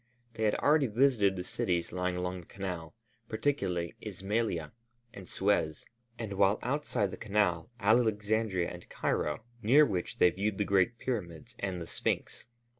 They 0.33 0.45
had 0.45 0.55
already 0.55 0.87
visited 0.87 1.35
the 1.35 1.43
cities 1.43 1.91
lying 1.91 2.15
along 2.15 2.39
the 2.41 2.47
Canal, 2.47 2.95
particularly 3.29 3.93
Ismailia 4.01 4.71
and 5.13 5.27
Suez, 5.29 5.85
and 6.17 6.33
while 6.33 6.57
outside 6.63 7.11
the 7.11 7.17
Canal, 7.17 7.69
Alexandria 7.79 8.67
and 8.69 8.89
Cairo, 8.89 9.43
near 9.61 9.85
which 9.85 10.17
they 10.17 10.31
viewed 10.31 10.57
the 10.57 10.65
great 10.65 10.97
pyramids 10.97 11.53
and 11.59 11.79
the 11.79 11.85
Sphinx. 11.85 12.47